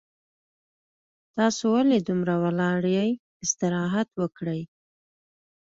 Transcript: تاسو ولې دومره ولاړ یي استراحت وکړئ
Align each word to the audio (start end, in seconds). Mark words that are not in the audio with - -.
تاسو 1.35 1.65
ولې 1.75 1.97
دومره 2.07 2.33
ولاړ 2.43 2.79
یي 2.97 3.09
استراحت 3.43 4.09
وکړئ 4.21 4.61